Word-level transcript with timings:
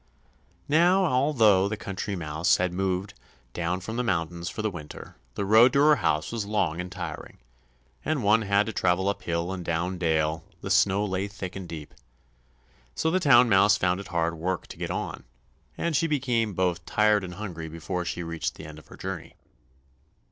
Now, 0.67 1.05
although 1.05 1.67
the 1.69 1.77
Country 1.77 2.15
Mouse 2.15 2.57
had 2.57 2.73
moved 2.73 3.13
down 3.53 3.81
from 3.81 3.97
the 3.97 4.03
mountains 4.03 4.49
for 4.49 4.63
the 4.63 4.71
winter, 4.71 5.15
the 5.35 5.45
road 5.45 5.73
to 5.73 5.79
her 5.81 5.97
house 5.97 6.31
was 6.31 6.43
long 6.43 6.81
and 6.81 6.91
tiring, 6.91 7.37
and 8.03 8.23
one 8.23 8.41
had 8.41 8.65
to 8.65 8.73
travel 8.73 9.07
up 9.09 9.21
hill 9.21 9.51
and 9.53 9.63
down 9.63 9.99
dale; 9.99 10.43
the 10.61 10.71
snow 10.71 11.05
lay 11.05 11.27
thick 11.27 11.55
and 11.55 11.69
deep, 11.69 11.93
so 12.95 13.11
the 13.11 13.19
Town 13.19 13.47
Mouse 13.47 13.77
found 13.77 13.99
it 13.99 14.07
hard 14.07 14.33
work 14.35 14.65
to 14.69 14.77
get 14.77 14.89
on, 14.89 15.23
and 15.77 15.95
she 15.95 16.07
became 16.07 16.55
both 16.55 16.83
tired 16.87 17.23
and 17.23 17.35
hungry 17.35 17.69
before 17.69 18.03
she 18.03 18.23
reached 18.23 18.55
the 18.55 18.65
end 18.65 18.79
of 18.79 18.87
her 18.87 18.97
journey. 18.97 19.35